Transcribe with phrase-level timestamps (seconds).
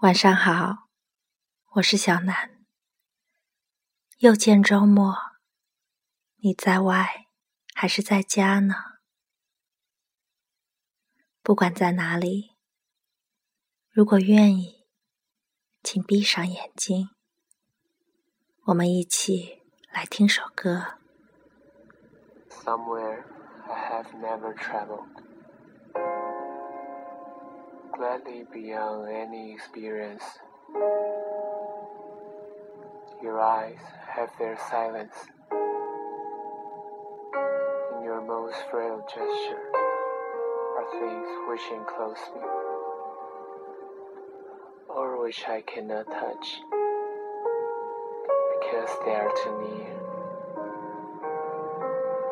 [0.00, 0.88] 晚上好，
[1.76, 2.62] 我是小南。
[4.18, 5.16] 又见周末，
[6.36, 7.28] 你在外
[7.74, 8.74] 还是在家呢？
[11.42, 12.56] 不管在哪里，
[13.90, 14.86] 如果愿意，
[15.82, 17.08] 请闭上眼睛，
[18.64, 20.98] 我们一起来听首歌。
[22.50, 23.24] Somewhere
[23.66, 25.25] I have never traveled.
[27.96, 30.22] Gladly beyond any experience.
[33.22, 35.14] Your eyes have their silence.
[37.96, 39.70] In your most frail gesture
[40.76, 42.42] are things which enclose me,
[44.90, 46.60] or which I cannot touch
[48.60, 49.96] because they are too near.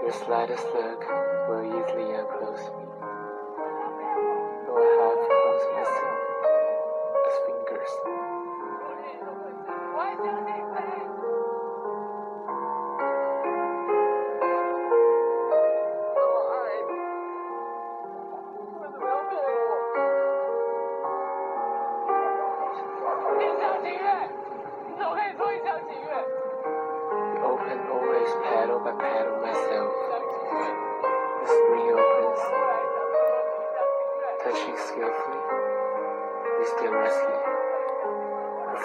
[0.03, 1.01] Your slightest look
[1.49, 2.94] will easily unclose me.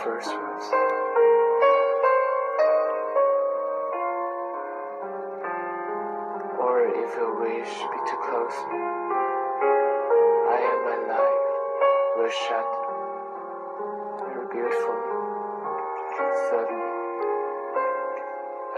[0.10, 0.34] First.
[6.60, 8.80] Or if your wish be to close me,
[10.50, 11.46] I am my life
[12.18, 12.68] will shut.
[14.26, 15.02] Very beautifully,
[16.50, 16.90] suddenly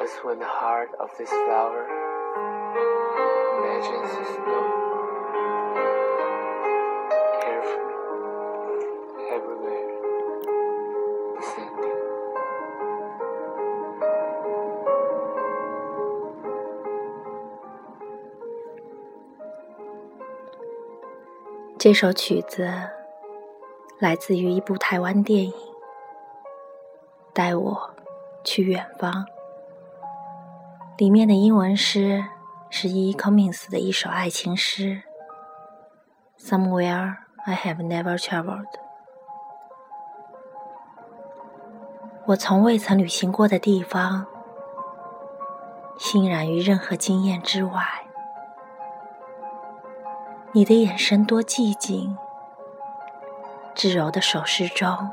[0.01, 1.85] as when the heart of this flower
[3.59, 4.80] imagines its bloom
[21.83, 22.71] 这首曲子
[23.97, 25.51] 来自于一部台湾电影
[27.33, 27.95] 《带我
[28.43, 29.11] 去远方》，
[30.99, 32.23] 里面的英文诗
[32.69, 33.15] 是 E.
[33.15, 35.01] Cummings 的一首爱情诗
[36.37, 37.15] ：“Somewhere
[37.45, 38.69] I have never traveled。”
[42.27, 44.27] 我从未曾旅行过的地方，
[45.97, 48.10] 欣然于任何经验之外。
[50.53, 52.17] 你的眼神多寂静，
[53.73, 55.09] 至柔的手势中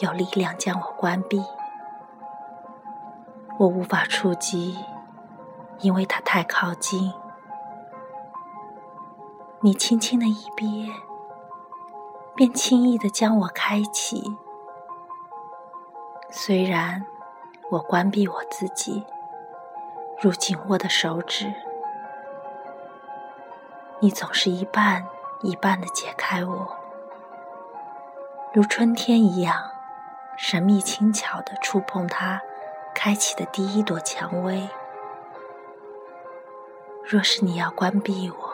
[0.00, 1.42] 有力量将我关闭，
[3.58, 4.76] 我无法触及，
[5.78, 7.10] 因为它太靠近。
[9.60, 10.92] 你轻轻的一憋，
[12.34, 14.36] 便轻易的将我开启。
[16.28, 17.06] 虽然
[17.70, 19.06] 我关闭我自己，
[20.20, 21.50] 如紧握的手指。
[24.04, 25.06] 你总是一半
[25.40, 26.76] 一半的解开我，
[28.52, 29.70] 如春天一样
[30.36, 32.38] 神秘轻巧的触碰它
[32.94, 34.68] 开启的第一朵蔷薇。
[37.02, 38.52] 若是你要关闭我，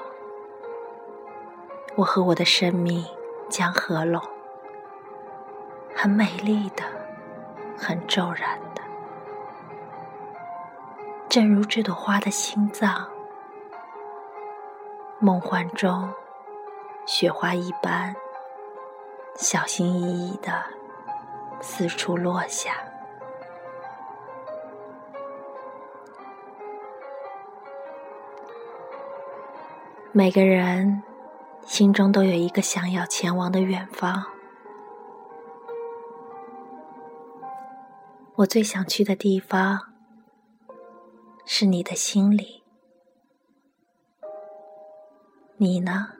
[1.96, 3.04] 我和我的生命
[3.48, 4.22] 将合拢，
[5.96, 6.84] 很美丽的，
[7.76, 8.82] 很骤然的，
[11.28, 13.08] 正如这朵花的心脏。
[15.22, 16.10] 梦幻中，
[17.04, 18.16] 雪花一般，
[19.36, 20.64] 小心翼翼的
[21.60, 22.72] 四处落下。
[30.10, 31.02] 每个人
[31.66, 34.24] 心中都有一个想要前往的远方。
[38.36, 39.92] 我最想去的地方，
[41.44, 42.59] 是你的心里。
[45.62, 46.19] 你呢？